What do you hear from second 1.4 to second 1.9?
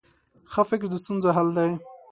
دی.